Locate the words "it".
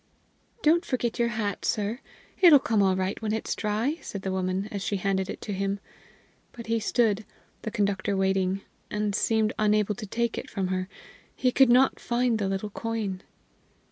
5.29-5.41, 10.39-10.49